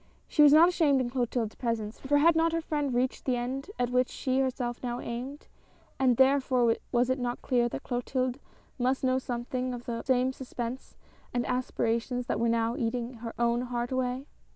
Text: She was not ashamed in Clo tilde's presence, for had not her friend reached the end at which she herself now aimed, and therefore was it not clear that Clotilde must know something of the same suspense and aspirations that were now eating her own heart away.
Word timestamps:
She 0.27 0.41
was 0.41 0.51
not 0.51 0.67
ashamed 0.67 0.99
in 0.99 1.11
Clo 1.11 1.25
tilde's 1.27 1.53
presence, 1.53 1.99
for 1.99 2.17
had 2.17 2.35
not 2.35 2.53
her 2.53 2.59
friend 2.61 2.91
reached 2.91 3.23
the 3.25 3.35
end 3.35 3.69
at 3.77 3.91
which 3.91 4.09
she 4.09 4.39
herself 4.39 4.81
now 4.81 4.99
aimed, 4.99 5.45
and 5.99 6.17
therefore 6.17 6.75
was 6.91 7.11
it 7.11 7.19
not 7.19 7.43
clear 7.43 7.69
that 7.69 7.83
Clotilde 7.83 8.39
must 8.79 9.03
know 9.03 9.19
something 9.19 9.75
of 9.75 9.85
the 9.85 10.01
same 10.01 10.33
suspense 10.33 10.97
and 11.35 11.45
aspirations 11.45 12.25
that 12.25 12.39
were 12.39 12.49
now 12.49 12.75
eating 12.75 13.13
her 13.21 13.35
own 13.37 13.61
heart 13.61 13.91
away. 13.91 14.25